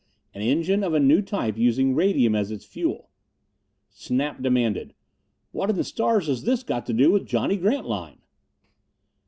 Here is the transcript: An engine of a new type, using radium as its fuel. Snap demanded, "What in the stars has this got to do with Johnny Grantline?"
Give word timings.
An 0.33 0.41
engine 0.41 0.83
of 0.83 0.95
a 0.95 0.99
new 0.99 1.21
type, 1.21 1.59
using 1.59 1.93
radium 1.93 2.33
as 2.33 2.49
its 2.49 2.65
fuel. 2.65 3.11
Snap 3.91 4.41
demanded, 4.41 4.95
"What 5.51 5.69
in 5.69 5.75
the 5.75 5.83
stars 5.83 6.25
has 6.25 6.41
this 6.43 6.63
got 6.63 6.87
to 6.87 6.93
do 6.93 7.11
with 7.11 7.27
Johnny 7.27 7.55
Grantline?" 7.55 8.17